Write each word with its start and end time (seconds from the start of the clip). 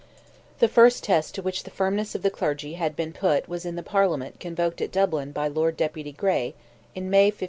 The 0.57 0.67
first 0.67 1.03
test 1.03 1.35
to 1.35 1.43
which 1.43 1.61
the 1.61 1.69
firmness 1.69 2.15
of 2.15 2.23
the 2.23 2.31
clergy 2.31 2.73
had 2.73 2.95
been 2.95 3.13
put 3.13 3.47
was 3.47 3.67
in 3.67 3.75
the 3.75 3.83
Parliament 3.83 4.39
convoked 4.39 4.81
at 4.81 4.91
Dublin 4.91 5.31
by 5.31 5.47
Lord 5.47 5.77
Deputy 5.77 6.11
Gray, 6.11 6.55
in 6.95 7.07
May, 7.07 7.25
1537. 7.29 7.37